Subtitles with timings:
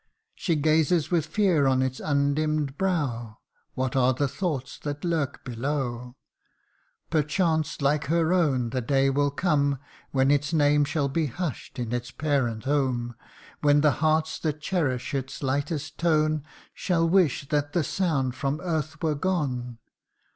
[0.33, 3.37] She gazes with fear on its undimm'd brow
[3.75, 6.15] What are the thoughts that lurk below?
[7.11, 9.77] Perchance, like her own, the day will come
[10.09, 13.13] When its name shall be hush'd in its parent home;
[13.61, 19.03] When the hearts that cherish its lightest tone, Shall wish that the sound from earth
[19.03, 19.77] were gone.